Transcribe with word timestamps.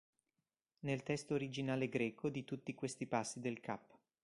Nel 0.79 1.03
testo 1.03 1.35
originale 1.35 1.87
greco 1.87 2.29
di 2.29 2.43
tutti 2.43 2.73
questi 2.73 3.05
passi 3.05 3.39
del 3.39 3.59
cap. 3.59 3.95